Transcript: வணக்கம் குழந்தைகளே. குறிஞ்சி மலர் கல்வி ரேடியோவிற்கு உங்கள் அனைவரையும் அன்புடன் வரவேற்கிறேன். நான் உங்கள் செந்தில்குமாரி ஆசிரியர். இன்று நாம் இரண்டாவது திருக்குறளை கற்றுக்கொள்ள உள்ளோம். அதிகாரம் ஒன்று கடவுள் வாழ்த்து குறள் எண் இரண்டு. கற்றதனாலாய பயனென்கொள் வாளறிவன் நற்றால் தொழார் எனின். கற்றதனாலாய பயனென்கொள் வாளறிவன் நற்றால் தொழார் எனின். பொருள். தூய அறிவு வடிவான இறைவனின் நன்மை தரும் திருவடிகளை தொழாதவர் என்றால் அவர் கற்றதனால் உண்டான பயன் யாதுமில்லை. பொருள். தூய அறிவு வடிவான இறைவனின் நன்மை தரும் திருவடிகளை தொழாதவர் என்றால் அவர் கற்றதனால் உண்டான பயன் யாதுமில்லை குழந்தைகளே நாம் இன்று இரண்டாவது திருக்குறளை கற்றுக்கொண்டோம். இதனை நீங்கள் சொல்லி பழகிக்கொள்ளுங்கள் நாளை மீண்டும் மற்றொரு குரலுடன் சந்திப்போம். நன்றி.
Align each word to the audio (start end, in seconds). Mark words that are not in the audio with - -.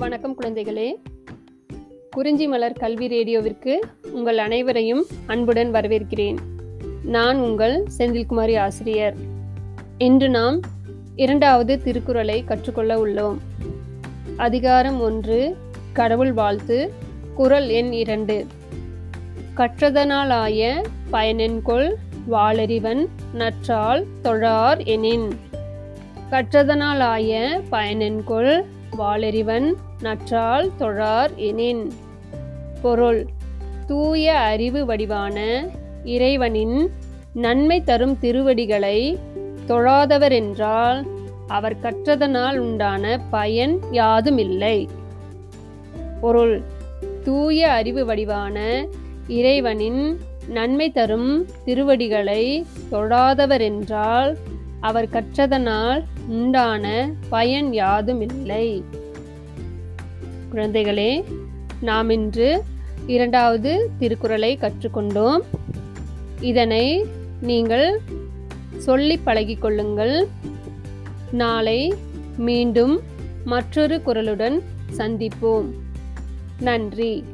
வணக்கம் 0.00 0.36
குழந்தைகளே. 0.40 0.90
குறிஞ்சி 2.10 2.46
மலர் 2.46 2.72
கல்வி 2.72 3.08
ரேடியோவிற்கு 3.08 3.78
உங்கள் 4.10 4.38
அனைவரையும் 4.38 5.06
அன்புடன் 5.26 5.72
வரவேற்கிறேன். 5.72 6.36
நான் 7.04 7.38
உங்கள் 7.38 7.86
செந்தில்குமாரி 7.98 8.58
ஆசிரியர். 8.58 9.14
இன்று 9.98 10.28
நாம் 10.28 10.60
இரண்டாவது 11.16 11.82
திருக்குறளை 11.82 12.44
கற்றுக்கொள்ள 12.44 12.96
உள்ளோம். 12.96 13.36
அதிகாரம் 14.36 15.00
ஒன்று 15.00 15.56
கடவுள் 15.92 16.32
வாழ்த்து 16.32 16.92
குறள் 17.34 17.68
எண் 17.68 17.92
இரண்டு. 17.92 18.46
கற்றதனாலாய 19.56 20.84
பயனென்கொள் 21.12 21.94
வாளறிவன் 22.30 23.06
நற்றால் 23.34 24.06
தொழார் 24.22 24.84
எனின். 24.84 25.28
கற்றதனாலாய 26.30 27.60
பயனென்கொள் 27.70 28.64
வாளறிவன் 28.98 29.74
நற்றால் 30.00 30.70
தொழார் 30.78 31.34
எனின். 31.34 31.92
பொருள். 32.82 33.26
தூய 33.86 34.38
அறிவு 34.38 34.84
வடிவான 34.84 35.68
இறைவனின் 36.04 36.90
நன்மை 37.32 37.84
தரும் 37.84 38.18
திருவடிகளை 38.18 39.18
தொழாதவர் 39.68 40.32
என்றால் 40.32 41.06
அவர் 41.46 41.76
கற்றதனால் 41.82 42.58
உண்டான 42.58 43.20
பயன் 43.30 43.80
யாதுமில்லை. 43.92 44.88
பொருள். 46.20 46.62
தூய 47.24 47.70
அறிவு 47.70 48.04
வடிவான 48.04 48.86
இறைவனின் 49.28 50.18
நன்மை 50.48 50.90
தரும் 50.90 51.46
திருவடிகளை 51.64 52.66
தொழாதவர் 52.92 53.60
என்றால் 53.60 54.36
அவர் 54.80 55.08
கற்றதனால் 55.08 56.04
உண்டான 56.28 57.10
பயன் 57.28 57.70
யாதுமில்லை 57.70 58.82
குழந்தைகளே 60.52 61.24
நாம் 61.80 62.10
இன்று 62.10 62.62
இரண்டாவது 63.06 63.90
திருக்குறளை 63.98 64.58
கற்றுக்கொண்டோம். 64.60 65.40
இதனை 66.40 67.06
நீங்கள் 67.40 68.00
சொல்லி 68.76 69.20
பழகிக்கொள்ளுங்கள் 69.26 70.26
நாளை 71.30 71.94
மீண்டும் 72.36 73.00
மற்றொரு 73.44 74.00
குரலுடன் 74.06 74.62
சந்திப்போம். 74.96 75.68
நன்றி. 76.60 77.24